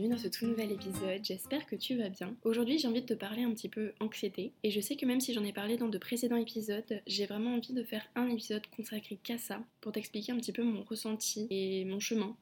bienvenue 0.00 0.16
dans 0.16 0.22
ce 0.22 0.28
tout 0.28 0.46
nouvel 0.46 0.72
épisode, 0.72 1.22
j'espère 1.22 1.66
que 1.66 1.76
tu 1.76 1.94
vas 1.98 2.08
bien. 2.08 2.34
Aujourd'hui 2.44 2.78
j'ai 2.78 2.88
envie 2.88 3.02
de 3.02 3.06
te 3.06 3.12
parler 3.12 3.42
un 3.42 3.52
petit 3.52 3.68
peu 3.68 3.92
anxiété 4.00 4.54
et 4.62 4.70
je 4.70 4.80
sais 4.80 4.96
que 4.96 5.04
même 5.04 5.20
si 5.20 5.34
j'en 5.34 5.44
ai 5.44 5.52
parlé 5.52 5.76
dans 5.76 5.90
de 5.90 5.98
précédents 5.98 6.36
épisodes, 6.36 7.02
j'ai 7.06 7.26
vraiment 7.26 7.54
envie 7.54 7.74
de 7.74 7.82
faire 7.82 8.08
un 8.14 8.26
épisode 8.30 8.66
consacré 8.74 9.18
qu'à 9.22 9.36
ça 9.36 9.62
pour 9.82 9.92
t'expliquer 9.92 10.32
un 10.32 10.38
petit 10.38 10.52
peu 10.52 10.62
mon 10.62 10.84
ressenti 10.84 11.46
et 11.50 11.84
mon 11.84 12.00
chemin 12.00 12.34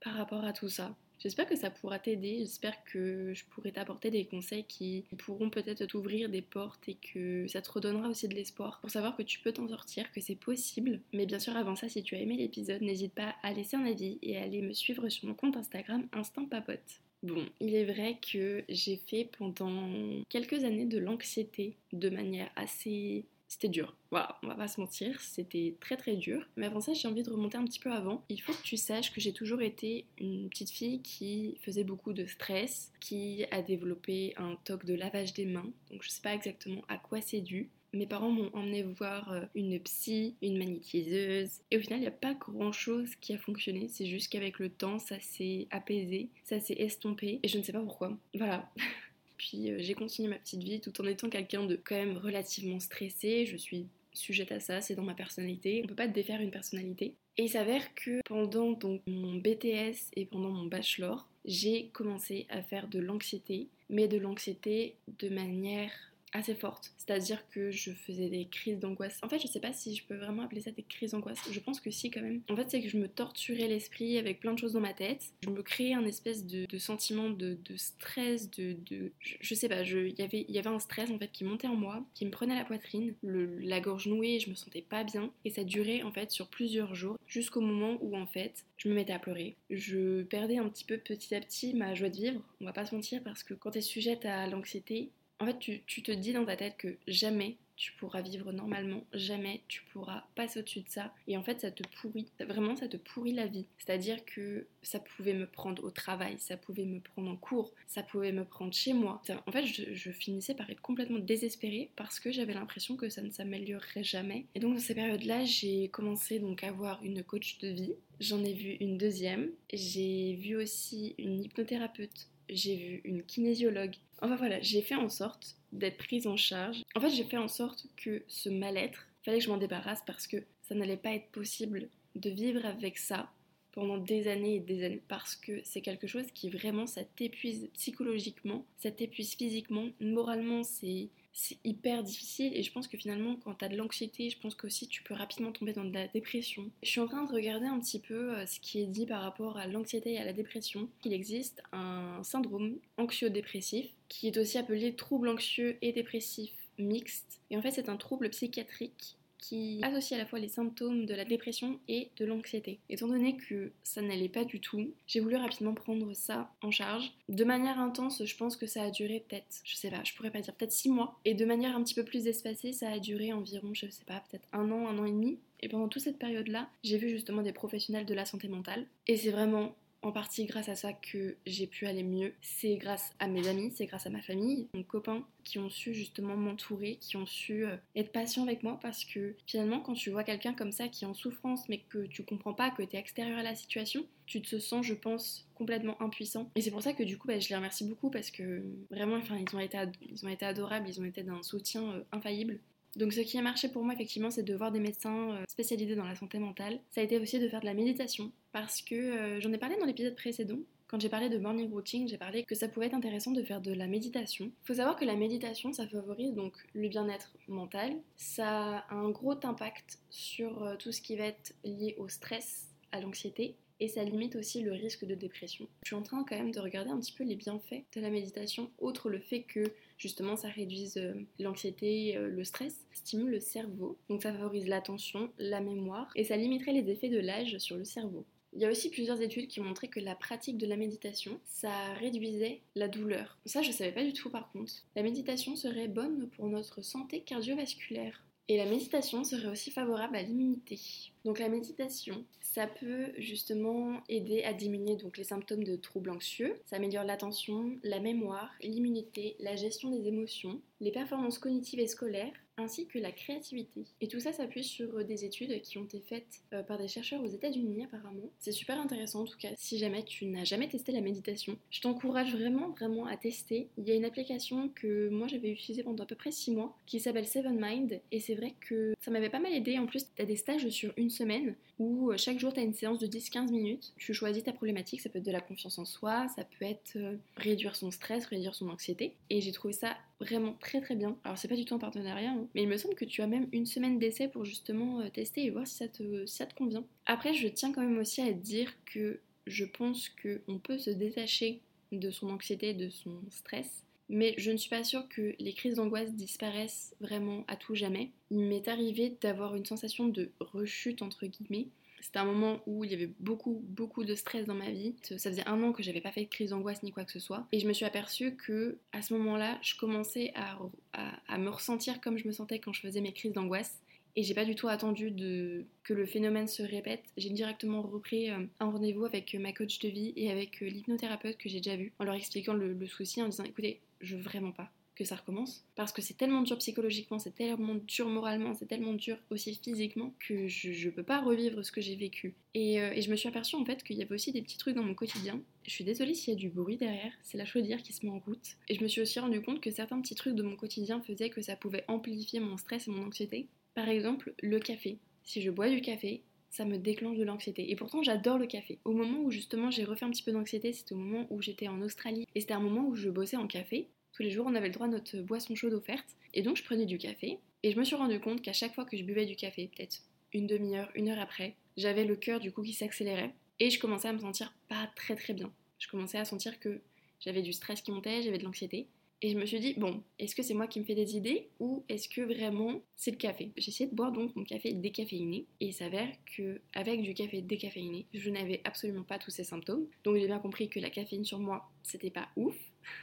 par 0.00 0.14
rapport 0.14 0.44
à 0.44 0.52
tout 0.52 0.68
ça. 0.68 0.96
J'espère 1.18 1.46
que 1.46 1.56
ça 1.56 1.70
pourra 1.70 1.98
t'aider, 1.98 2.38
j'espère 2.40 2.84
que 2.84 3.32
je 3.32 3.44
pourrai 3.46 3.72
t'apporter 3.72 4.10
des 4.10 4.26
conseils 4.26 4.64
qui 4.64 5.06
pourront 5.16 5.48
peut-être 5.48 5.86
t'ouvrir 5.86 6.28
des 6.28 6.42
portes 6.42 6.88
et 6.88 6.96
que 6.96 7.46
ça 7.46 7.62
te 7.62 7.70
redonnera 7.70 8.08
aussi 8.08 8.28
de 8.28 8.34
l'espoir 8.34 8.80
pour 8.80 8.90
savoir 8.90 9.16
que 9.16 9.22
tu 9.22 9.40
peux 9.40 9.52
t'en 9.52 9.68
sortir, 9.68 10.10
que 10.12 10.20
c'est 10.20 10.34
possible. 10.34 11.00
Mais 11.12 11.24
bien 11.24 11.38
sûr, 11.38 11.56
avant 11.56 11.74
ça, 11.74 11.88
si 11.88 12.02
tu 12.02 12.16
as 12.16 12.20
aimé 12.20 12.36
l'épisode, 12.36 12.82
n'hésite 12.82 13.14
pas 13.14 13.34
à 13.42 13.52
laisser 13.52 13.76
un 13.76 13.86
avis 13.86 14.18
et 14.22 14.36
à 14.36 14.42
aller 14.42 14.60
me 14.60 14.74
suivre 14.74 15.08
sur 15.08 15.26
mon 15.26 15.34
compte 15.34 15.56
Instagram 15.56 16.06
Instant 16.12 16.44
Papote. 16.44 17.00
Bon, 17.26 17.44
il 17.60 17.74
est 17.74 17.84
vrai 17.84 18.18
que 18.20 18.64
j'ai 18.68 18.96
fait 18.96 19.28
pendant 19.38 19.90
quelques 20.28 20.64
années 20.64 20.86
de 20.86 20.98
l'anxiété 20.98 21.76
de 21.92 22.08
manière 22.08 22.50
assez 22.56 23.24
c'était 23.48 23.68
dur. 23.68 23.96
Voilà, 24.10 24.38
on 24.42 24.48
va 24.48 24.54
pas 24.54 24.68
se 24.68 24.80
mentir, 24.80 25.20
c'était 25.20 25.76
très 25.80 25.96
très 25.96 26.16
dur. 26.16 26.46
Mais 26.56 26.66
avant 26.66 26.80
ça, 26.80 26.94
j'ai 26.94 27.06
envie 27.06 27.22
de 27.22 27.30
remonter 27.30 27.56
un 27.56 27.64
petit 27.64 27.78
peu 27.78 27.92
avant. 27.92 28.24
Il 28.28 28.40
faut 28.40 28.52
que 28.52 28.62
tu 28.62 28.76
saches 28.76 29.12
que 29.12 29.20
j'ai 29.20 29.32
toujours 29.32 29.62
été 29.62 30.06
une 30.18 30.48
petite 30.48 30.70
fille 30.70 31.00
qui 31.00 31.56
faisait 31.62 31.84
beaucoup 31.84 32.12
de 32.12 32.26
stress, 32.26 32.92
qui 33.00 33.44
a 33.52 33.62
développé 33.62 34.34
un 34.36 34.56
toc 34.64 34.84
de 34.84 34.94
lavage 34.94 35.32
des 35.32 35.46
mains. 35.46 35.70
Donc 35.90 36.02
je 36.02 36.08
sais 36.08 36.22
pas 36.22 36.34
exactement 36.34 36.82
à 36.88 36.98
quoi 36.98 37.20
c'est 37.20 37.40
dû. 37.40 37.70
Mes 37.96 38.06
parents 38.06 38.30
m'ont 38.30 38.50
emmené 38.52 38.82
voir 38.82 39.32
euh, 39.32 39.40
une 39.54 39.80
psy, 39.80 40.34
une 40.42 40.58
magnétiseuse, 40.58 41.48
et 41.70 41.78
au 41.78 41.80
final, 41.80 41.98
il 41.98 42.02
n'y 42.02 42.08
a 42.08 42.10
pas 42.10 42.34
grand 42.34 42.70
chose 42.70 43.14
qui 43.16 43.32
a 43.32 43.38
fonctionné. 43.38 43.88
C'est 43.88 44.04
juste 44.04 44.30
qu'avec 44.30 44.58
le 44.58 44.68
temps, 44.68 44.98
ça 44.98 45.18
s'est 45.18 45.66
apaisé, 45.70 46.28
ça 46.44 46.60
s'est 46.60 46.74
estompé, 46.74 47.40
et 47.42 47.48
je 47.48 47.56
ne 47.56 47.62
sais 47.62 47.72
pas 47.72 47.80
pourquoi. 47.80 48.14
Voilà. 48.34 48.70
Puis 49.38 49.70
euh, 49.70 49.76
j'ai 49.80 49.94
continué 49.94 50.28
ma 50.28 50.36
petite 50.36 50.62
vie 50.62 50.80
tout 50.80 51.00
en 51.00 51.06
étant 51.06 51.30
quelqu'un 51.30 51.64
de 51.64 51.76
quand 51.76 51.94
même 51.94 52.18
relativement 52.18 52.80
stressé. 52.80 53.46
Je 53.46 53.56
suis 53.56 53.86
sujette 54.12 54.52
à 54.52 54.60
ça, 54.60 54.82
c'est 54.82 54.94
dans 54.94 55.02
ma 55.02 55.14
personnalité. 55.14 55.80
On 55.84 55.88
peut 55.88 55.94
pas 55.94 56.08
défaire 56.08 56.40
une 56.42 56.50
personnalité. 56.50 57.14
Et 57.38 57.44
il 57.44 57.48
s'avère 57.48 57.94
que 57.94 58.20
pendant 58.26 58.72
donc 58.72 59.02
mon 59.06 59.34
BTS 59.34 60.10
et 60.16 60.26
pendant 60.26 60.50
mon 60.50 60.66
bachelor, 60.66 61.28
j'ai 61.44 61.88
commencé 61.88 62.46
à 62.50 62.62
faire 62.62 62.88
de 62.88 62.98
l'anxiété, 62.98 63.68
mais 63.88 64.08
de 64.08 64.18
l'anxiété 64.18 64.96
de 65.18 65.28
manière 65.28 65.92
assez 66.32 66.54
forte. 66.54 66.92
C'est-à-dire 66.98 67.48
que 67.50 67.70
je 67.70 67.92
faisais 67.92 68.28
des 68.28 68.46
crises 68.46 68.78
d'angoisse. 68.78 69.18
En 69.22 69.28
fait, 69.28 69.38
je 69.38 69.46
sais 69.46 69.60
pas 69.60 69.72
si 69.72 69.94
je 69.94 70.04
peux 70.04 70.16
vraiment 70.16 70.42
appeler 70.42 70.60
ça 70.60 70.70
des 70.70 70.82
crises 70.82 71.12
d'angoisse. 71.12 71.38
Je 71.50 71.60
pense 71.60 71.80
que 71.80 71.90
si 71.90 72.10
quand 72.10 72.20
même. 72.20 72.42
En 72.50 72.56
fait, 72.56 72.70
c'est 72.70 72.82
que 72.82 72.88
je 72.88 72.98
me 72.98 73.08
torturais 73.08 73.68
l'esprit 73.68 74.18
avec 74.18 74.40
plein 74.40 74.52
de 74.52 74.58
choses 74.58 74.72
dans 74.72 74.80
ma 74.80 74.92
tête. 74.92 75.32
Je 75.44 75.50
me 75.50 75.62
créais 75.62 75.94
un 75.94 76.04
espèce 76.04 76.46
de, 76.46 76.66
sentiment 76.78 77.30
de, 77.30 77.58
stress, 77.76 78.50
de, 78.50 78.76
je, 79.20 79.54
sais 79.54 79.68
pas, 79.68 79.82
il 79.82 80.18
y 80.18 80.22
avait, 80.22 80.44
y 80.48 80.58
avait 80.58 80.68
un 80.68 80.78
stress 80.78 81.10
en 81.10 81.18
fait 81.18 81.30
qui 81.32 81.44
montait 81.44 81.68
en 81.68 81.76
moi, 81.76 82.04
qui 82.14 82.26
me 82.26 82.30
prenait 82.30 82.54
la 82.54 82.64
poitrine, 82.64 83.14
la 83.22 83.80
gorge 83.80 84.06
nouée, 84.08 84.40
je 84.40 84.50
me 84.50 84.54
sentais 84.54 84.82
pas 84.82 85.04
bien. 85.04 85.32
Et 85.44 85.50
ça 85.50 85.64
durait 85.64 86.02
en 86.02 86.12
fait 86.12 86.30
sur 86.30 86.48
plusieurs 86.48 86.94
jours, 86.94 87.18
jusqu'au 87.26 87.60
moment 87.60 87.98
où 88.00 88.16
en 88.16 88.26
fait 88.26 88.64
je 88.76 88.88
me 88.88 88.94
mettais 88.94 89.12
à 89.12 89.18
pleurer. 89.18 89.56
Je 89.70 90.22
perdais 90.24 90.58
un 90.58 90.68
petit 90.68 90.84
peu 90.84 90.98
petit 90.98 91.34
à 91.34 91.40
petit 91.40 91.74
ma 91.74 91.94
joie 91.94 92.08
de 92.08 92.16
vivre. 92.16 92.42
On 92.60 92.64
va 92.64 92.72
pas 92.72 92.86
se 92.86 92.94
mentir 92.94 93.22
parce 93.22 93.42
que 93.42 93.54
quand 93.54 93.70
tu 93.70 93.78
es 93.78 93.82
sujette 93.82 94.24
à 94.24 94.46
l'anxiété, 94.46 95.10
en 95.38 95.46
fait, 95.46 95.58
tu, 95.58 96.02
te 96.02 96.12
dis 96.12 96.32
dans 96.32 96.44
ta 96.44 96.56
tête 96.56 96.76
que 96.76 96.96
jamais 97.06 97.56
tu 97.76 97.92
pourras 97.92 98.22
vivre 98.22 98.52
normalement, 98.52 99.04
jamais 99.12 99.60
tu 99.68 99.82
pourras 99.92 100.24
passer 100.34 100.60
au-dessus 100.60 100.80
de 100.80 100.88
ça. 100.88 101.12
Et 101.28 101.36
en 101.36 101.42
fait, 101.42 101.60
ça 101.60 101.70
te 101.70 101.82
pourrit, 102.00 102.26
vraiment, 102.40 102.74
ça 102.74 102.88
te 102.88 102.96
pourrit 102.96 103.34
la 103.34 103.46
vie. 103.46 103.66
C'est-à-dire 103.76 104.24
que 104.24 104.66
ça 104.82 104.98
pouvait 104.98 105.34
me 105.34 105.46
prendre 105.46 105.84
au 105.84 105.90
travail, 105.90 106.36
ça 106.38 106.56
pouvait 106.56 106.86
me 106.86 107.00
prendre 107.00 107.30
en 107.30 107.36
cours, 107.36 107.74
ça 107.86 108.02
pouvait 108.02 108.32
me 108.32 108.46
prendre 108.46 108.72
chez 108.72 108.94
moi. 108.94 109.20
En 109.46 109.52
fait, 109.52 109.66
je, 109.66 110.10
finissais 110.10 110.54
par 110.54 110.70
être 110.70 110.80
complètement 110.80 111.18
désespérée 111.18 111.90
parce 111.96 112.18
que 112.18 112.32
j'avais 112.32 112.54
l'impression 112.54 112.96
que 112.96 113.10
ça 113.10 113.20
ne 113.20 113.28
s'améliorerait 113.28 114.04
jamais. 114.04 114.46
Et 114.54 114.60
donc, 114.60 114.74
dans 114.74 114.80
ces 114.80 114.94
périodes-là, 114.94 115.44
j'ai 115.44 115.88
commencé 115.88 116.38
donc 116.38 116.64
à 116.64 116.68
avoir 116.68 117.02
une 117.04 117.22
coach 117.22 117.58
de 117.58 117.68
vie. 117.68 117.92
J'en 118.20 118.42
ai 118.42 118.54
vu 118.54 118.76
une 118.80 118.96
deuxième. 118.96 119.50
J'ai 119.70 120.34
vu 120.36 120.56
aussi 120.56 121.14
une 121.18 121.44
hypnothérapeute 121.44 122.28
j'ai 122.48 122.76
vu 122.76 123.00
une 123.04 123.22
kinésiologue. 123.22 123.94
Enfin 124.22 124.36
voilà, 124.36 124.60
j'ai 124.60 124.82
fait 124.82 124.94
en 124.94 125.08
sorte 125.08 125.56
d'être 125.72 125.98
prise 125.98 126.26
en 126.26 126.36
charge. 126.36 126.82
En 126.94 127.00
fait, 127.00 127.10
j'ai 127.10 127.24
fait 127.24 127.38
en 127.38 127.48
sorte 127.48 127.86
que 127.96 128.22
ce 128.28 128.48
mal-être, 128.48 129.06
fallait 129.24 129.38
que 129.38 129.44
je 129.44 129.50
m'en 129.50 129.56
débarrasse 129.56 130.02
parce 130.06 130.26
que 130.26 130.36
ça 130.62 130.74
n'allait 130.74 130.96
pas 130.96 131.12
être 131.12 131.28
possible 131.30 131.88
de 132.14 132.30
vivre 132.30 132.64
avec 132.64 132.96
ça 132.96 133.30
pendant 133.72 133.98
des 133.98 134.28
années 134.28 134.56
et 134.56 134.60
des 134.60 134.84
années 134.84 135.02
parce 135.08 135.36
que 135.36 135.60
c'est 135.64 135.82
quelque 135.82 136.06
chose 136.06 136.26
qui 136.32 136.48
vraiment 136.48 136.86
ça 136.86 137.04
t'épuise 137.04 137.68
psychologiquement, 137.74 138.64
ça 138.78 138.90
t'épuise 138.90 139.34
physiquement, 139.34 139.88
moralement 140.00 140.62
c'est 140.62 141.10
c'est 141.38 141.58
hyper 141.64 142.02
difficile 142.02 142.56
et 142.56 142.62
je 142.62 142.72
pense 142.72 142.88
que 142.88 142.96
finalement 142.96 143.36
quand 143.36 143.54
tu 143.54 143.64
as 143.66 143.68
de 143.68 143.76
l'anxiété, 143.76 144.30
je 144.30 144.38
pense 144.38 144.54
qu'aussi 144.54 144.88
tu 144.88 145.02
peux 145.02 145.12
rapidement 145.12 145.52
tomber 145.52 145.74
dans 145.74 145.84
de 145.84 145.92
la 145.92 146.08
dépression. 146.08 146.70
Je 146.82 146.88
suis 146.88 147.00
en 147.00 147.06
train 147.06 147.24
de 147.24 147.32
regarder 147.32 147.66
un 147.66 147.78
petit 147.78 148.00
peu 148.00 148.34
euh, 148.34 148.46
ce 148.46 148.58
qui 148.58 148.80
est 148.80 148.86
dit 148.86 149.04
par 149.04 149.20
rapport 149.20 149.58
à 149.58 149.66
l'anxiété 149.66 150.14
et 150.14 150.18
à 150.18 150.24
la 150.24 150.32
dépression. 150.32 150.88
Il 151.04 151.12
existe 151.12 151.62
un 151.72 152.22
syndrome 152.24 152.76
anxio-dépressif 152.96 153.86
qui 154.08 154.28
est 154.28 154.38
aussi 154.38 154.56
appelé 154.56 154.96
trouble 154.96 155.28
anxieux 155.28 155.76
et 155.82 155.92
dépressif 155.92 156.52
mixte 156.78 157.40
et 157.50 157.58
en 157.58 157.62
fait 157.62 157.70
c'est 157.70 157.90
un 157.90 157.96
trouble 157.96 158.30
psychiatrique 158.30 159.16
qui 159.38 159.80
associe 159.82 160.18
à 160.18 160.22
la 160.22 160.28
fois 160.28 160.38
les 160.38 160.48
symptômes 160.48 161.06
de 161.06 161.14
la 161.14 161.24
dépression 161.24 161.78
et 161.88 162.10
de 162.16 162.24
l'anxiété. 162.24 162.78
Étant 162.88 163.08
donné 163.08 163.36
que 163.36 163.72
ça 163.82 164.02
n'allait 164.02 164.28
pas 164.28 164.44
du 164.44 164.60
tout, 164.60 164.92
j'ai 165.06 165.20
voulu 165.20 165.36
rapidement 165.36 165.74
prendre 165.74 166.12
ça 166.14 166.50
en 166.62 166.70
charge. 166.70 167.12
De 167.28 167.44
manière 167.44 167.78
intense, 167.78 168.24
je 168.24 168.36
pense 168.36 168.56
que 168.56 168.66
ça 168.66 168.82
a 168.82 168.90
duré 168.90 169.24
peut-être, 169.28 169.60
je 169.64 169.76
sais 169.76 169.90
pas, 169.90 170.02
je 170.04 170.14
pourrais 170.14 170.30
pas 170.30 170.40
dire, 170.40 170.54
peut-être 170.54 170.72
six 170.72 170.88
mois. 170.88 171.18
Et 171.24 171.34
de 171.34 171.44
manière 171.44 171.76
un 171.76 171.82
petit 171.82 171.94
peu 171.94 172.04
plus 172.04 172.26
espacée, 172.26 172.72
ça 172.72 172.90
a 172.90 172.98
duré 172.98 173.32
environ, 173.32 173.74
je 173.74 173.88
sais 173.88 174.04
pas, 174.04 174.22
peut-être 174.30 174.48
un 174.52 174.70
an, 174.70 174.88
un 174.88 174.98
an 174.98 175.04
et 175.04 175.10
demi. 175.10 175.38
Et 175.60 175.68
pendant 175.68 175.88
toute 175.88 176.02
cette 176.02 176.18
période-là, 176.18 176.68
j'ai 176.84 176.98
vu 176.98 177.08
justement 177.08 177.42
des 177.42 177.52
professionnels 177.52 178.06
de 178.06 178.14
la 178.14 178.24
santé 178.24 178.48
mentale. 178.48 178.86
Et 179.06 179.16
c'est 179.16 179.30
vraiment 179.30 179.74
en 180.06 180.12
partie 180.12 180.46
grâce 180.46 180.68
à 180.68 180.74
ça 180.74 180.92
que 180.92 181.36
j'ai 181.46 181.66
pu 181.66 181.86
aller 181.86 182.02
mieux. 182.02 182.32
C'est 182.40 182.76
grâce 182.76 183.12
à 183.18 183.26
mes 183.26 183.48
amis, 183.48 183.72
c'est 183.74 183.86
grâce 183.86 184.06
à 184.06 184.10
ma 184.10 184.22
famille, 184.22 184.68
mon 184.74 184.82
copain 184.82 185.24
qui 185.44 185.58
ont 185.58 185.68
su 185.68 185.94
justement 185.94 186.36
m'entourer, 186.36 186.96
qui 187.00 187.16
ont 187.16 187.26
su 187.26 187.64
euh, 187.64 187.76
être 187.94 188.12
patients 188.12 188.42
avec 188.42 188.62
moi 188.62 188.78
parce 188.80 189.04
que 189.04 189.34
finalement 189.46 189.80
quand 189.80 189.94
tu 189.94 190.10
vois 190.10 190.24
quelqu'un 190.24 190.52
comme 190.52 190.72
ça 190.72 190.88
qui 190.88 191.04
est 191.04 191.06
en 191.06 191.14
souffrance 191.14 191.68
mais 191.68 191.82
que 191.88 192.06
tu 192.06 192.24
comprends 192.24 192.54
pas, 192.54 192.70
que 192.70 192.82
tu 192.82 192.96
es 192.96 192.98
extérieur 192.98 193.38
à 193.38 193.42
la 193.42 193.54
situation, 193.54 194.04
tu 194.26 194.42
te 194.42 194.58
sens 194.58 194.84
je 194.84 194.94
pense 194.94 195.46
complètement 195.54 196.00
impuissant. 196.02 196.50
Et 196.56 196.62
c'est 196.62 196.70
pour 196.70 196.82
ça 196.82 196.92
que 196.92 197.02
du 197.02 197.18
coup 197.18 197.28
bah, 197.28 197.38
je 197.38 197.48
les 197.48 197.56
remercie 197.56 197.84
beaucoup 197.84 198.10
parce 198.10 198.30
que 198.30 198.62
vraiment 198.90 199.16
enfin, 199.16 199.36
ils, 199.36 199.56
ont 199.56 199.60
été 199.60 199.78
ils 200.02 200.24
ont 200.24 200.28
été 200.28 200.44
adorables, 200.44 200.88
ils 200.88 201.00
ont 201.00 201.04
été 201.04 201.22
d'un 201.22 201.42
soutien 201.42 201.82
euh, 201.92 202.02
infaillible. 202.12 202.58
Donc 202.96 203.12
ce 203.12 203.20
qui 203.20 203.38
a 203.38 203.42
marché 203.42 203.68
pour 203.68 203.84
moi 203.84 203.94
effectivement 203.94 204.30
c'est 204.30 204.42
de 204.42 204.54
voir 204.54 204.72
des 204.72 204.80
médecins 204.80 205.32
euh, 205.32 205.44
spécialisés 205.48 205.94
dans 205.94 206.04
la 206.06 206.16
santé 206.16 206.38
mentale. 206.38 206.80
Ça 206.90 207.02
a 207.02 207.04
été 207.04 207.18
aussi 207.18 207.38
de 207.38 207.48
faire 207.48 207.60
de 207.60 207.66
la 207.66 207.74
méditation 207.74 208.32
parce 208.52 208.80
que 208.82 208.94
euh, 208.94 209.40
j'en 209.40 209.52
ai 209.52 209.58
parlé 209.58 209.76
dans 209.78 209.86
l'épisode 209.86 210.16
précédent. 210.16 210.58
Quand 210.88 211.00
j'ai 211.00 211.08
parlé 211.08 211.28
de 211.28 211.36
morning 211.38 211.68
routine, 211.70 212.06
j'ai 212.06 212.16
parlé 212.16 212.44
que 212.44 212.54
ça 212.54 212.68
pouvait 212.68 212.86
être 212.86 212.94
intéressant 212.94 213.32
de 213.32 213.42
faire 213.42 213.60
de 213.60 213.72
la 213.72 213.88
méditation. 213.88 214.46
Il 214.46 214.66
faut 214.66 214.74
savoir 214.74 214.94
que 214.94 215.04
la 215.04 215.16
méditation, 215.16 215.72
ça 215.72 215.86
favorise 215.88 216.32
donc 216.32 216.54
le 216.74 216.88
bien-être 216.88 217.32
mental. 217.48 217.96
Ça 218.14 218.78
a 218.88 218.94
un 218.94 219.10
gros 219.10 219.34
impact 219.42 219.98
sur 220.10 220.62
euh, 220.62 220.76
tout 220.76 220.92
ce 220.92 221.02
qui 221.02 221.16
va 221.16 221.24
être 221.24 221.54
lié 221.64 221.96
au 221.98 222.08
stress, 222.08 222.65
à 222.92 223.00
l'anxiété 223.00 223.56
et 223.80 223.88
ça 223.88 224.04
limite 224.04 224.36
aussi 224.36 224.62
le 224.62 224.72
risque 224.72 225.04
de 225.04 225.14
dépression. 225.14 225.68
Je 225.82 225.88
suis 225.88 225.96
en 225.96 226.02
train 226.02 226.24
quand 226.24 226.36
même 226.36 226.52
de 226.52 226.60
regarder 226.60 226.90
un 226.90 226.98
petit 226.98 227.12
peu 227.12 227.24
les 227.24 227.36
bienfaits 227.36 227.84
de 227.94 228.00
la 228.00 228.10
méditation, 228.10 228.70
outre 228.78 229.10
le 229.10 229.18
fait 229.18 229.42
que 229.42 229.64
justement 229.98 230.36
ça 230.36 230.48
réduise 230.48 230.96
euh, 230.96 231.14
l'anxiété, 231.38 232.16
euh, 232.16 232.28
le 232.28 232.44
stress, 232.44 232.86
stimule 232.92 233.30
le 233.30 233.40
cerveau, 233.40 233.98
donc 234.08 234.22
ça 234.22 234.32
favorise 234.32 234.66
l'attention, 234.66 235.30
la 235.38 235.60
mémoire 235.60 236.10
et 236.14 236.24
ça 236.24 236.36
limiterait 236.36 236.72
les 236.72 236.90
effets 236.90 237.08
de 237.08 237.20
l'âge 237.20 237.58
sur 237.58 237.76
le 237.76 237.84
cerveau. 237.84 238.24
Il 238.52 238.62
y 238.62 238.64
a 238.64 238.70
aussi 238.70 238.88
plusieurs 238.88 239.20
études 239.20 239.48
qui 239.48 239.60
montraient 239.60 239.88
que 239.88 240.00
la 240.00 240.14
pratique 240.14 240.56
de 240.56 240.66
la 240.66 240.78
méditation, 240.78 241.38
ça 241.44 241.92
réduisait 242.00 242.62
la 242.74 242.88
douleur. 242.88 243.38
Ça, 243.44 243.60
je 243.60 243.70
savais 243.70 243.92
pas 243.92 244.04
du 244.04 244.14
tout 244.14 244.30
par 244.30 244.50
contre. 244.50 244.72
La 244.94 245.02
méditation 245.02 245.56
serait 245.56 245.88
bonne 245.88 246.30
pour 246.30 246.46
notre 246.46 246.80
santé 246.80 247.20
cardiovasculaire. 247.20 248.24
Et 248.48 248.56
la 248.56 248.64
méditation 248.64 249.24
serait 249.24 249.48
aussi 249.48 249.70
favorable 249.70 250.16
à 250.16 250.22
l'immunité. 250.22 250.78
Donc 251.26 251.40
la 251.40 251.48
méditation, 251.48 252.24
ça 252.40 252.68
peut 252.68 253.10
justement 253.18 254.00
aider 254.08 254.44
à 254.44 254.52
diminuer 254.52 254.94
donc 254.94 255.18
les 255.18 255.24
symptômes 255.24 255.64
de 255.64 255.74
troubles 255.74 256.10
anxieux. 256.10 256.54
Ça 256.66 256.76
améliore 256.76 257.02
l'attention, 257.02 257.76
la 257.82 257.98
mémoire, 257.98 258.54
l'immunité, 258.62 259.34
la 259.40 259.56
gestion 259.56 259.90
des 259.90 260.06
émotions. 260.06 260.60
les 260.80 260.92
performances 260.92 261.38
cognitives 261.38 261.80
et 261.80 261.86
scolaires, 261.86 262.34
ainsi 262.58 262.86
que 262.86 262.98
la 262.98 263.12
créativité. 263.12 263.84
Et 264.00 264.08
tout 264.08 264.20
ça 264.20 264.32
s'appuie 264.32 264.64
sur 264.64 264.96
euh, 264.96 265.04
des 265.04 265.24
études 265.24 265.60
qui 265.62 265.78
ont 265.78 265.84
été 265.84 266.00
faites 266.00 266.40
euh, 266.52 266.62
par 266.62 266.78
des 266.78 266.88
chercheurs 266.88 267.22
aux 267.22 267.28
États-Unis 267.28 267.84
apparemment. 267.84 268.30
C'est 268.38 268.52
super 268.52 268.80
intéressant 268.80 269.22
en 269.22 269.24
tout 269.24 269.38
cas. 269.38 269.50
Si 269.56 269.78
jamais 269.78 270.02
tu 270.04 270.26
n'as 270.26 270.44
jamais 270.44 270.68
testé 270.68 270.92
la 270.92 271.00
méditation, 271.00 271.58
je 271.70 271.80
t'encourage 271.80 272.34
vraiment 272.34 272.70
vraiment 272.70 273.06
à 273.06 273.16
tester. 273.16 273.68
Il 273.76 273.86
y 273.86 273.90
a 273.90 273.94
une 273.94 274.04
application 274.04 274.70
que 274.70 275.08
moi 275.08 275.28
j'avais 275.28 275.50
utilisée 275.50 275.82
pendant 275.82 276.04
à 276.04 276.06
peu 276.06 276.14
près 276.14 276.30
6 276.30 276.52
mois 276.52 276.76
qui 276.86 277.00
s'appelle 277.00 277.26
Seven 277.26 277.58
Mind 277.60 278.00
et 278.10 278.20
c'est 278.20 278.34
vrai 278.34 278.54
que 278.60 278.94
ça 279.00 279.10
m'avait 279.10 279.30
pas 279.30 279.40
mal 279.40 279.52
aidé. 279.52 279.78
En 279.78 279.86
plus, 279.86 280.06
tu 280.14 280.22
as 280.22 280.26
des 280.26 280.36
stages 280.36 280.68
sur 280.68 280.92
une 280.96 281.10
semaine 281.16 281.54
où 281.78 282.10
euh, 282.10 282.16
chaque 282.16 282.38
jour 282.38 282.52
tu 282.52 282.60
as 282.60 282.62
une 282.62 282.74
séance 282.74 282.98
de 282.98 283.06
10-15 283.06 283.50
minutes. 283.50 283.92
Tu 283.96 284.14
choisis 284.14 284.42
ta 284.42 284.52
problématique, 284.52 285.00
ça 285.00 285.08
peut 285.08 285.18
être 285.18 285.26
de 285.26 285.32
la 285.32 285.40
confiance 285.40 285.78
en 285.78 285.84
soi, 285.84 286.26
ça 286.34 286.44
peut 286.44 286.64
être 286.64 286.96
réduire 287.36 287.76
son 287.76 287.90
stress, 287.90 288.26
réduire 288.26 288.54
son 288.54 288.68
anxiété. 288.68 289.14
Et 289.30 289.40
j'ai 289.40 289.52
trouvé 289.52 289.72
ça 289.72 289.96
vraiment 290.20 290.54
très 290.60 290.80
très 290.80 290.94
bien. 290.94 291.16
Alors 291.24 291.38
c'est 291.38 291.48
pas 291.48 291.56
du 291.56 291.64
tout 291.64 291.74
un 291.74 291.78
partenariat, 291.78 292.30
hein, 292.30 292.46
mais 292.54 292.62
il 292.62 292.68
me 292.68 292.76
semble 292.76 292.94
que 292.94 293.04
tu 293.04 293.22
as 293.22 293.26
même 293.26 293.48
une 293.52 293.66
semaine 293.66 293.98
d'essai 293.98 294.28
pour 294.28 294.44
justement 294.44 295.00
euh, 295.00 295.08
tester 295.08 295.44
et 295.44 295.50
voir 295.50 295.66
si 295.66 295.74
ça, 295.74 295.88
te, 295.88 296.26
ça 296.26 296.46
te 296.46 296.54
convient. 296.54 296.84
Après, 297.06 297.34
je 297.34 297.48
tiens 297.48 297.72
quand 297.72 297.82
même 297.82 297.98
aussi 297.98 298.20
à 298.20 298.32
dire 298.32 298.72
que 298.84 299.20
je 299.46 299.64
pense 299.64 300.08
qu'on 300.08 300.58
peut 300.58 300.78
se 300.78 300.90
détacher 300.90 301.60
de 301.92 302.10
son 302.10 302.30
anxiété, 302.30 302.74
de 302.74 302.88
son 302.90 303.20
stress, 303.30 303.84
mais 304.08 304.34
je 304.38 304.50
ne 304.50 304.56
suis 304.56 304.70
pas 304.70 304.84
sûre 304.84 305.08
que 305.08 305.34
les 305.38 305.52
crises 305.52 305.76
d'angoisse 305.76 306.12
disparaissent 306.14 306.94
vraiment 307.00 307.44
à 307.48 307.56
tout 307.56 307.74
jamais. 307.74 308.10
Il 308.30 308.40
m'est 308.40 308.68
arrivé 308.68 309.16
d'avoir 309.20 309.54
une 309.54 309.64
sensation 309.64 310.08
de 310.08 310.30
rechute 310.40 311.02
entre 311.02 311.26
guillemets 311.26 311.68
c'était 312.06 312.18
un 312.20 312.24
moment 312.24 312.60
où 312.66 312.84
il 312.84 312.90
y 312.92 312.94
avait 312.94 313.10
beaucoup, 313.18 313.64
beaucoup 313.64 314.04
de 314.04 314.14
stress 314.14 314.46
dans 314.46 314.54
ma 314.54 314.70
vie. 314.70 314.94
Ça 315.02 315.30
faisait 315.30 315.46
un 315.48 315.60
an 315.64 315.72
que 315.72 315.82
j'avais 315.82 316.00
pas 316.00 316.12
fait 316.12 316.22
de 316.22 316.28
crise 316.28 316.50
d'angoisse 316.50 316.84
ni 316.84 316.92
quoi 316.92 317.04
que 317.04 317.10
ce 317.10 317.18
soit. 317.18 317.46
Et 317.50 317.58
je 317.58 317.66
me 317.66 317.72
suis 317.72 317.84
aperçue 317.84 318.36
que 318.36 318.78
à 318.92 319.02
ce 319.02 319.12
moment-là, 319.14 319.58
je 319.60 319.76
commençais 319.76 320.32
à, 320.36 320.56
à, 320.92 321.38
me 321.38 321.48
ressentir 321.48 322.00
comme 322.00 322.16
je 322.16 322.28
me 322.28 322.32
sentais 322.32 322.60
quand 322.60 322.72
je 322.72 322.80
faisais 322.80 323.00
mes 323.00 323.12
crises 323.12 323.32
d'angoisse. 323.32 323.80
Et 324.14 324.22
j'ai 324.22 324.34
pas 324.34 324.44
du 324.44 324.54
tout 324.54 324.68
attendu 324.68 325.10
de, 325.10 325.64
que 325.82 325.92
le 325.92 326.06
phénomène 326.06 326.46
se 326.46 326.62
répète. 326.62 327.02
J'ai 327.16 327.28
directement 327.28 327.82
repris 327.82 328.30
euh, 328.30 328.46
un 328.60 328.70
rendez-vous 328.70 329.04
avec 329.04 329.34
ma 329.34 329.52
coach 329.52 329.78
de 329.80 329.88
vie 329.88 330.14
et 330.16 330.30
avec 330.30 330.62
euh, 330.62 330.66
l'hypnothérapeute 330.66 331.36
que 331.36 331.50
j'ai 331.50 331.58
déjà 331.58 331.76
vu, 331.76 331.92
en 331.98 332.04
leur 332.04 332.14
expliquant 332.14 332.54
le, 332.54 332.72
le 332.72 332.86
souci, 332.86 333.20
en 333.20 333.28
disant 333.28 333.44
écoutez, 333.44 333.80
je 334.00 334.16
veux 334.16 334.22
vraiment 334.22 334.52
pas 334.52 334.70
que 334.96 335.04
ça 335.04 335.14
recommence. 335.14 335.64
Parce 335.76 335.92
que 335.92 336.02
c'est 336.02 336.14
tellement 336.14 336.42
dur 336.42 336.56
psychologiquement, 336.58 337.18
c'est 337.18 337.34
tellement 337.34 337.74
dur 337.74 338.08
moralement, 338.08 338.54
c'est 338.54 338.66
tellement 338.66 338.94
dur 338.94 339.18
aussi 339.30 339.54
physiquement 339.54 340.14
que 340.18 340.48
je, 340.48 340.86
ne 340.86 340.90
peux 340.90 341.02
pas 341.02 341.20
revivre 341.20 341.62
ce 341.62 341.70
que 341.70 341.80
j'ai 341.80 341.94
vécu. 341.94 342.34
Et, 342.54 342.80
euh, 342.80 342.92
et, 342.92 343.02
je 343.02 343.10
me 343.10 343.16
suis 343.16 343.28
aperçue 343.28 343.56
en 343.56 343.64
fait 343.64 343.84
qu'il 343.84 343.96
y 343.96 344.02
avait 344.02 344.14
aussi 344.14 344.32
des 344.32 344.42
petits 344.42 344.56
trucs 344.56 344.74
dans 344.74 344.82
mon 344.82 344.94
quotidien. 344.94 345.40
Je 345.64 345.70
suis 345.70 345.84
désolée 345.84 346.14
s'il 346.14 346.32
y 346.32 346.36
a 346.36 346.40
du 346.40 346.48
bruit 346.48 346.78
derrière, 346.78 347.12
c'est 347.22 347.38
la 347.38 347.44
chaudière 347.44 347.82
qui 347.82 347.92
se 347.92 348.04
met 348.04 348.12
en 348.12 348.18
route. 348.18 348.56
Et 348.68 348.74
je 348.74 348.82
me 348.82 348.88
suis 348.88 349.02
aussi 349.02 349.20
rendu 349.20 349.42
compte 349.42 349.60
que 349.60 349.70
certains 349.70 350.00
petits 350.00 350.14
trucs 350.14 350.34
de 350.34 350.42
mon 350.42 350.56
quotidien 350.56 351.00
faisaient 351.02 351.30
que 351.30 351.42
ça 351.42 351.56
pouvait 351.56 351.84
amplifier 351.88 352.40
mon 352.40 352.56
stress 352.56 352.88
et 352.88 352.90
mon 352.90 353.04
anxiété. 353.04 353.48
Par 353.74 353.88
exemple, 353.88 354.32
le 354.42 354.58
café. 354.58 354.98
Si 355.24 355.42
je 355.42 355.50
bois 355.50 355.68
du 355.68 355.82
café, 355.82 356.22
ça 356.50 356.64
me 356.64 356.78
déclenche 356.78 357.18
de 357.18 357.24
l'anxiété. 357.24 357.70
Et 357.70 357.76
pourtant, 357.76 358.02
j'adore 358.02 358.38
le 358.38 358.46
café. 358.46 358.78
Au 358.84 358.92
moment 358.92 359.20
où 359.20 359.30
justement 359.30 359.70
j'ai 359.70 359.84
refait 359.84 360.04
un 360.04 360.10
petit 360.10 360.22
peu 360.22 360.32
d'anxiété, 360.32 360.72
c'était 360.72 360.94
au 360.94 360.98
moment 360.98 361.26
où 361.30 361.42
j'étais 361.42 361.68
en 361.68 361.80
Australie. 361.82 362.26
Et 362.34 362.40
c'était 362.40 362.54
un 362.54 362.60
moment 362.60 362.86
où 362.86 362.94
je 362.94 363.08
bossais 363.10 363.36
en 363.36 363.46
café. 363.46 363.88
Tous 364.12 364.22
les 364.22 364.30
jours, 364.30 364.46
on 364.48 364.54
avait 364.54 364.68
le 364.68 364.72
droit 364.72 364.86
à 364.86 364.90
notre 364.90 365.18
boisson 365.18 365.54
chaude 365.54 365.74
offerte. 365.74 366.16
Et 366.32 366.42
donc, 366.42 366.56
je 366.56 366.64
prenais 366.64 366.86
du 366.86 366.98
café. 366.98 367.38
Et 367.62 367.72
je 367.72 367.78
me 367.78 367.84
suis 367.84 367.96
rendu 367.96 368.20
compte 368.20 368.40
qu'à 368.40 368.52
chaque 368.52 368.74
fois 368.74 368.84
que 368.84 368.96
je 368.96 369.02
buvais 369.02 369.26
du 369.26 369.36
café, 369.36 369.68
peut-être 369.74 370.00
une 370.32 370.46
demi-heure, 370.46 370.90
une 370.94 371.08
heure 371.08 371.18
après, 371.18 371.54
j'avais 371.76 372.04
le 372.04 372.16
cœur 372.16 372.40
du 372.40 372.52
coup 372.52 372.62
qui 372.62 372.72
s'accélérait. 372.72 373.34
Et 373.58 373.70
je 373.70 373.78
commençais 373.78 374.08
à 374.08 374.12
me 374.12 374.18
sentir 374.18 374.54
pas 374.68 374.90
très 374.96 375.16
très 375.16 375.34
bien. 375.34 375.52
Je 375.78 375.88
commençais 375.88 376.18
à 376.18 376.24
sentir 376.24 376.58
que 376.60 376.80
j'avais 377.20 377.42
du 377.42 377.52
stress 377.52 377.80
qui 377.82 377.90
montait, 377.90 378.22
j'avais 378.22 378.38
de 378.38 378.44
l'anxiété. 378.44 378.86
Et 379.22 379.30
je 379.30 379.38
me 379.38 379.46
suis 379.46 379.60
dit, 379.60 379.74
bon, 379.78 380.02
est-ce 380.18 380.34
que 380.34 380.42
c'est 380.42 380.52
moi 380.52 380.66
qui 380.66 380.78
me 380.78 380.84
fais 380.84 380.94
des 380.94 381.16
idées 381.16 381.48
ou 381.58 381.84
est-ce 381.88 382.08
que 382.08 382.20
vraiment 382.20 382.82
c'est 382.96 383.12
le 383.12 383.16
café? 383.16 383.50
J'ai 383.56 383.70
essayé 383.70 383.88
de 383.88 383.94
boire 383.94 384.12
donc 384.12 384.36
mon 384.36 384.44
café 384.44 384.74
décaféiné 384.74 385.46
et 385.60 385.66
il 385.68 385.72
s'avère 385.72 386.08
que 386.36 386.60
avec 386.74 387.00
du 387.00 387.14
café 387.14 387.40
décaféiné, 387.40 388.06
je 388.12 388.28
n'avais 388.28 388.60
absolument 388.64 389.04
pas 389.04 389.18
tous 389.18 389.30
ces 389.30 389.44
symptômes. 389.44 389.86
Donc 390.04 390.16
j'ai 390.16 390.26
bien 390.26 390.38
compris 390.38 390.68
que 390.68 390.80
la 390.80 390.90
caféine 390.90 391.24
sur 391.24 391.38
moi, 391.38 391.70
c'était 391.82 392.10
pas 392.10 392.28
ouf. 392.36 392.56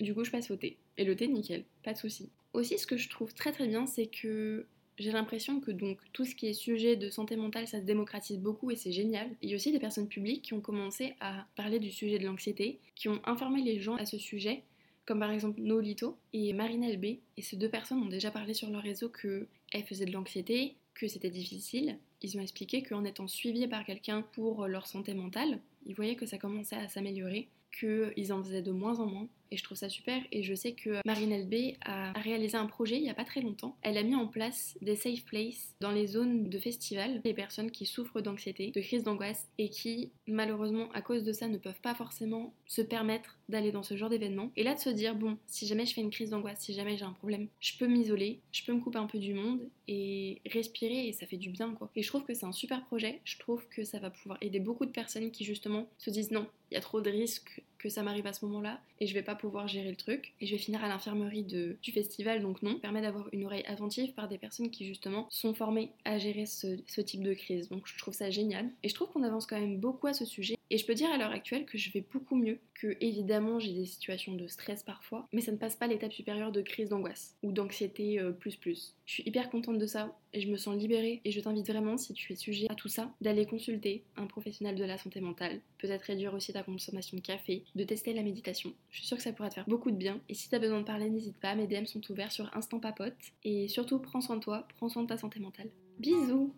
Du 0.00 0.14
coup, 0.14 0.24
je 0.24 0.30
passe 0.30 0.50
au 0.50 0.56
thé. 0.56 0.76
Et 0.98 1.04
le 1.04 1.16
thé, 1.16 1.26
nickel, 1.26 1.64
pas 1.82 1.92
de 1.92 1.98
souci. 1.98 2.28
Aussi, 2.52 2.78
ce 2.78 2.86
que 2.86 2.96
je 2.96 3.08
trouve 3.08 3.32
très 3.34 3.52
très 3.52 3.66
bien, 3.66 3.86
c'est 3.86 4.06
que 4.06 4.66
j'ai 4.98 5.12
l'impression 5.12 5.60
que 5.60 5.70
donc 5.70 5.98
tout 6.12 6.24
ce 6.24 6.34
qui 6.34 6.46
est 6.46 6.52
sujet 6.52 6.96
de 6.96 7.10
santé 7.10 7.36
mentale, 7.36 7.68
ça 7.68 7.80
se 7.80 7.84
démocratise 7.84 8.38
beaucoup 8.38 8.70
et 8.70 8.76
c'est 8.76 8.92
génial. 8.92 9.28
Il 9.42 9.50
y 9.50 9.52
a 9.52 9.56
aussi 9.56 9.72
des 9.72 9.78
personnes 9.78 10.08
publiques 10.08 10.42
qui 10.42 10.54
ont 10.54 10.60
commencé 10.60 11.14
à 11.20 11.46
parler 11.54 11.78
du 11.78 11.90
sujet 11.90 12.18
de 12.18 12.24
l'anxiété, 12.24 12.78
qui 12.94 13.08
ont 13.08 13.20
informé 13.24 13.62
les 13.62 13.80
gens 13.80 13.96
à 13.96 14.06
ce 14.06 14.18
sujet, 14.18 14.62
comme 15.06 15.20
par 15.20 15.30
exemple 15.30 15.60
Nolito 15.60 16.18
et 16.32 16.52
Marine 16.52 16.86
LB. 16.86 17.04
Et 17.36 17.42
ces 17.42 17.56
deux 17.56 17.68
personnes 17.68 18.02
ont 18.02 18.08
déjà 18.08 18.30
parlé 18.30 18.54
sur 18.54 18.68
leur 18.68 18.82
réseau 18.82 19.08
qu'elles 19.08 19.84
faisaient 19.84 20.04
de 20.04 20.12
l'anxiété, 20.12 20.74
que 20.94 21.08
c'était 21.08 21.30
difficile. 21.30 21.98
Ils 22.22 22.36
ont 22.36 22.40
expliqué 22.42 22.82
qu'en 22.82 23.04
étant 23.04 23.28
suivis 23.28 23.68
par 23.68 23.84
quelqu'un 23.84 24.22
pour 24.32 24.66
leur 24.66 24.86
santé 24.86 25.14
mentale, 25.14 25.60
ils 25.86 25.94
voyaient 25.94 26.16
que 26.16 26.26
ça 26.26 26.38
commençait 26.38 26.76
à 26.76 26.88
s'améliorer, 26.88 27.48
qu'ils 27.78 28.32
en 28.32 28.42
faisaient 28.42 28.62
de 28.62 28.72
moins 28.72 28.98
en 28.98 29.06
moins 29.06 29.28
et 29.50 29.56
je 29.56 29.64
trouve 29.64 29.76
ça 29.76 29.88
super. 29.88 30.20
Et 30.32 30.42
je 30.42 30.54
sais 30.54 30.72
que 30.72 31.00
Marine 31.04 31.36
LB 31.42 31.76
a 31.84 32.12
réalisé 32.12 32.56
un 32.56 32.66
projet 32.66 32.96
il 32.96 33.02
n'y 33.02 33.10
a 33.10 33.14
pas 33.14 33.24
très 33.24 33.40
longtemps. 33.40 33.76
Elle 33.82 33.98
a 33.98 34.02
mis 34.02 34.14
en 34.14 34.26
place 34.26 34.76
des 34.80 34.96
safe 34.96 35.24
places 35.24 35.74
dans 35.80 35.90
les 35.90 36.06
zones 36.06 36.48
de 36.48 36.58
festival, 36.58 37.20
les 37.24 37.34
personnes 37.34 37.70
qui 37.70 37.86
souffrent 37.86 38.20
d'anxiété, 38.20 38.70
de 38.70 38.80
crise 38.80 39.04
d'angoisse 39.04 39.48
et 39.58 39.68
qui, 39.68 40.10
malheureusement, 40.26 40.90
à 40.92 41.02
cause 41.02 41.24
de 41.24 41.32
ça, 41.32 41.48
ne 41.48 41.58
peuvent 41.58 41.80
pas 41.80 41.94
forcément 41.94 42.54
se 42.66 42.82
permettre 42.82 43.36
d'aller 43.48 43.72
dans 43.72 43.82
ce 43.82 43.96
genre 43.96 44.10
d'événement. 44.10 44.50
Et 44.56 44.62
là, 44.62 44.74
de 44.74 44.80
se 44.80 44.90
dire, 44.90 45.14
bon, 45.14 45.38
si 45.46 45.66
jamais 45.66 45.86
je 45.86 45.94
fais 45.94 46.00
une 46.00 46.10
crise 46.10 46.30
d'angoisse, 46.30 46.60
si 46.60 46.74
jamais 46.74 46.96
j'ai 46.96 47.04
un 47.04 47.12
problème, 47.12 47.48
je 47.60 47.76
peux 47.78 47.86
m'isoler, 47.86 48.40
je 48.52 48.64
peux 48.64 48.72
me 48.72 48.80
couper 48.80 48.98
un 48.98 49.06
peu 49.06 49.18
du 49.18 49.34
monde 49.34 49.60
et 49.88 50.40
respirer 50.46 51.06
et 51.08 51.12
ça 51.12 51.26
fait 51.26 51.36
du 51.36 51.50
bien, 51.50 51.72
quoi. 51.74 51.90
Et 51.94 52.02
je 52.02 52.08
trouve 52.08 52.24
que 52.24 52.34
c'est 52.34 52.46
un 52.46 52.52
super 52.52 52.84
projet. 52.86 53.20
Je 53.24 53.38
trouve 53.38 53.66
que 53.68 53.84
ça 53.84 53.98
va 53.98 54.10
pouvoir 54.10 54.38
aider 54.40 54.60
beaucoup 54.60 54.86
de 54.86 54.90
personnes 54.90 55.30
qui, 55.30 55.44
justement, 55.44 55.88
se 55.98 56.10
disent 56.10 56.30
non, 56.30 56.46
il 56.70 56.74
y 56.74 56.76
a 56.76 56.80
trop 56.80 57.00
de 57.00 57.10
risques 57.10 57.62
que 57.78 57.88
ça 57.88 58.02
m'arrive 58.02 58.26
à 58.26 58.32
ce 58.32 58.44
moment-là 58.46 58.80
et 59.00 59.06
je 59.06 59.14
vais 59.14 59.22
pas 59.22 59.34
pouvoir 59.34 59.68
gérer 59.68 59.90
le 59.90 59.96
truc. 59.96 60.34
Et 60.40 60.46
je 60.46 60.52
vais 60.52 60.58
finir 60.58 60.82
à 60.82 60.88
l'infirmerie 60.88 61.44
du 61.44 61.92
festival, 61.92 62.42
donc 62.42 62.62
non. 62.62 62.78
Permet 62.78 63.02
d'avoir 63.02 63.28
une 63.32 63.44
oreille 63.44 63.64
attentive 63.66 64.12
par 64.14 64.28
des 64.28 64.38
personnes 64.38 64.70
qui 64.70 64.86
justement 64.86 65.26
sont 65.30 65.54
formées 65.54 65.90
à 66.04 66.18
gérer 66.18 66.46
ce, 66.46 66.78
ce 66.86 67.00
type 67.00 67.22
de 67.22 67.34
crise. 67.34 67.68
Donc 67.68 67.86
je 67.86 67.98
trouve 67.98 68.14
ça 68.14 68.30
génial. 68.30 68.70
Et 68.82 68.88
je 68.88 68.94
trouve 68.94 69.08
qu'on 69.10 69.22
avance 69.22 69.46
quand 69.46 69.60
même 69.60 69.78
beaucoup 69.78 70.06
à 70.06 70.12
ce 70.12 70.24
sujet. 70.24 70.56
Et 70.70 70.78
je 70.78 70.86
peux 70.86 70.94
dire 70.94 71.10
à 71.10 71.16
l'heure 71.16 71.30
actuelle 71.30 71.64
que 71.64 71.78
je 71.78 71.92
vais 71.92 72.04
beaucoup 72.12 72.34
mieux, 72.34 72.58
que 72.74 72.96
évidemment 73.00 73.60
j'ai 73.60 73.72
des 73.72 73.84
situations 73.84 74.34
de 74.34 74.48
stress 74.48 74.82
parfois, 74.82 75.28
mais 75.32 75.40
ça 75.40 75.52
ne 75.52 75.56
passe 75.56 75.76
pas 75.76 75.86
l'étape 75.86 76.12
supérieure 76.12 76.50
de 76.50 76.60
crise 76.60 76.88
d'angoisse 76.88 77.36
ou 77.44 77.52
d'anxiété 77.52 78.18
euh, 78.18 78.32
plus 78.32 78.56
plus. 78.56 78.94
Je 79.04 79.12
suis 79.12 79.22
hyper 79.26 79.48
contente 79.48 79.78
de 79.78 79.86
ça 79.86 80.16
et 80.32 80.40
je 80.40 80.48
me 80.48 80.56
sens 80.56 80.76
libérée 80.76 81.20
et 81.24 81.30
je 81.30 81.40
t'invite 81.40 81.68
vraiment, 81.68 81.96
si 81.96 82.14
tu 82.14 82.32
es 82.32 82.36
sujet 82.36 82.66
à 82.68 82.74
tout 82.74 82.88
ça, 82.88 83.14
d'aller 83.20 83.46
consulter 83.46 84.02
un 84.16 84.26
professionnel 84.26 84.74
de 84.74 84.84
la 84.84 84.98
santé 84.98 85.20
mentale, 85.20 85.60
peut-être 85.78 86.02
réduire 86.02 86.34
aussi 86.34 86.52
ta 86.52 86.64
consommation 86.64 87.16
de 87.16 87.22
café, 87.22 87.62
de 87.74 87.84
tester 87.84 88.12
la 88.12 88.22
méditation. 88.22 88.72
Je 88.90 88.98
suis 88.98 89.06
sûre 89.06 89.16
que 89.16 89.22
ça 89.22 89.32
pourra 89.32 89.48
te 89.48 89.54
faire 89.54 89.68
beaucoup 89.68 89.90
de 89.90 89.96
bien 89.96 90.20
et 90.28 90.34
si 90.34 90.48
tu 90.48 90.54
as 90.54 90.58
besoin 90.58 90.80
de 90.80 90.86
parler, 90.86 91.10
n'hésite 91.10 91.38
pas, 91.38 91.54
mes 91.54 91.66
DM 91.66 91.84
sont 91.84 92.00
ouverts 92.10 92.32
sur 92.32 92.54
Instant 92.56 92.80
Papote 92.80 93.14
et 93.44 93.68
surtout 93.68 93.98
prends 93.98 94.20
soin 94.20 94.36
de 94.36 94.40
toi, 94.40 94.66
prends 94.76 94.88
soin 94.88 95.02
de 95.02 95.08
ta 95.08 95.18
santé 95.18 95.40
mentale. 95.40 95.70
Bisous 95.98 96.52